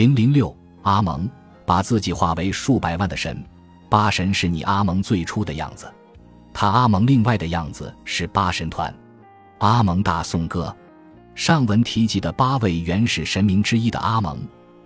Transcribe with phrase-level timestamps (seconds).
[0.00, 1.28] 零零六阿蒙
[1.66, 3.44] 把自己化为数百万的神，
[3.90, 5.92] 八神是你阿蒙最初的样子，
[6.54, 8.90] 他阿蒙另外的样子是八神团。
[9.58, 10.74] 阿蒙大颂歌，
[11.34, 14.38] 上文提及的八位原始神明之一的阿蒙，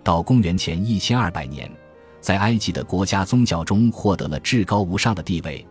[0.03, 1.71] 到公元前一千二百年，
[2.19, 5.65] 在埃及的国家宗教中获得了至高无上的地位，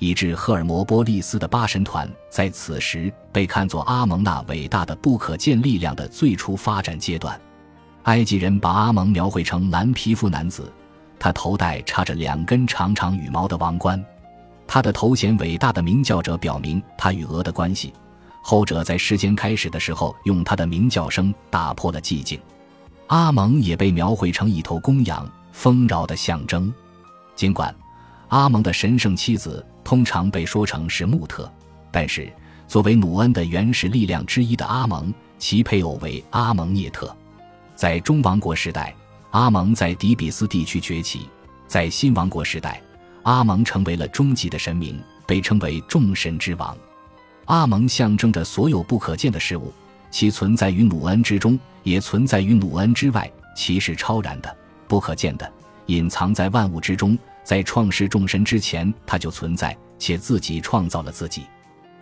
[0.00, 7.40] 以致赫尔摩波利斯的八神团在此时被看作阿蒙那伟大的不可见力量的最初发展阶段。
[8.08, 10.72] 埃及人把阿蒙描绘成蓝皮肤男子，
[11.18, 14.02] 他头戴插着两根长长羽毛的王冠，
[14.66, 17.92] 他的头衔“伟大的鸣叫者”表明他与鹅的关系。
[18.40, 22.40] 后者在时间开始的时候，用他的鸣叫声打破了寂静。
[23.08, 26.72] 阿蒙也被描绘成一头公羊，丰饶的象征。
[27.36, 27.74] 尽管
[28.28, 31.52] 阿蒙的神圣妻子通常被说成是穆特，
[31.90, 32.32] 但是
[32.66, 37.14] 作为努恩的原始力量之一的阿蒙，其配偶为阿蒙涅特。
[37.78, 38.92] 在中王国时代，
[39.30, 41.20] 阿蒙在底比斯地区崛起；
[41.68, 42.82] 在新王国时代，
[43.22, 46.76] 阿蒙成为了终极的神明，被称为众神之王。
[47.44, 49.72] 阿蒙象征着所有不可见的事物，
[50.10, 53.30] 其存在于努恩之中，也存在于努恩之外。
[53.54, 54.56] 其是超然的、
[54.88, 55.48] 不可见的，
[55.86, 57.16] 隐藏在万物之中。
[57.44, 61.46] 在创世众神之前，他就存在，且自己创造了自己。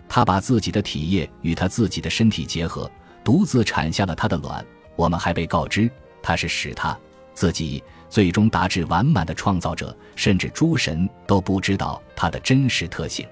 [0.08, 2.90] 他把自己的体液与他自己的身体结合，
[3.22, 4.64] 独自产下了他的卵。
[4.96, 5.88] 我们还被告知，
[6.22, 6.98] 他是使他
[7.32, 13.24] 自己最终达至完满的创造者，甚至诸神都不知道他的真实特性。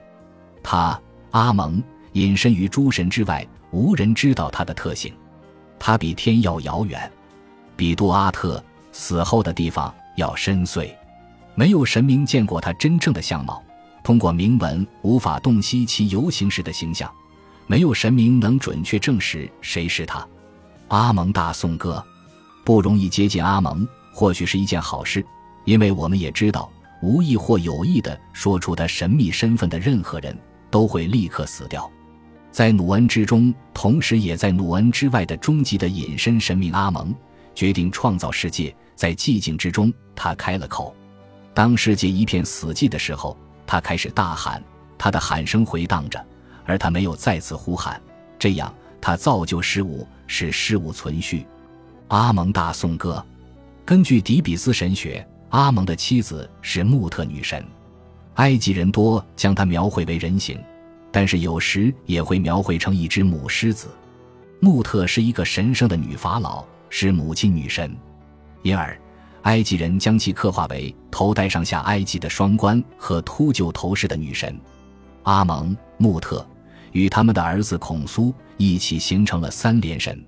[0.62, 1.00] 他
[1.32, 1.82] 阿蒙。
[2.14, 5.12] 隐身于诸神之外，无人知道他的特性。
[5.80, 7.10] 他比天要遥远，
[7.74, 10.94] 比杜阿特死后的地方要深邃。
[11.56, 13.60] 没有神明见过他真正的相貌，
[14.04, 17.10] 通过铭文无法洞悉其游行时的形象。
[17.66, 20.24] 没有神明能准确证实谁是他。
[20.88, 22.04] 阿蒙大颂歌，
[22.64, 25.24] 不容易接近阿蒙，或许是一件好事，
[25.64, 26.70] 因为我们也知道，
[27.02, 30.36] 无意或有意的说出他神秘身份的任何人
[30.70, 31.90] 都会立刻死掉。
[32.50, 37.12] 在努恩之中，同时也在努恩之外的终极的隐身神明阿蒙
[37.54, 38.74] 决定创造世界。
[38.94, 40.94] 在寂静之中，他开了口。
[41.52, 44.62] 当世界一片死寂的时候，他开始大喊，
[44.96, 46.24] 他的喊声回荡着，
[46.64, 48.00] 而他没有再次呼喊。
[48.38, 48.72] 这样，
[49.04, 51.46] 他造就事物，使事物存续。
[52.08, 53.22] 阿蒙大颂歌。
[53.84, 57.62] 根据底比斯神学，阿蒙的妻子是穆特女神。
[58.36, 60.58] 埃及人多将她描绘为人形。
[61.12, 63.88] 但是有时也会描绘成一只母狮子，
[64.58, 67.94] 穆特是一个神圣的女法老，是母亲女神，
[68.62, 68.98] 因而
[69.42, 74.58] 埃及人将其刻画为头戴上下埃及的双冠和秃鹫头饰的女神。
[75.24, 76.44] 阿蒙、穆特
[76.92, 80.24] 与他们的儿子孔苏一起形成了三连神。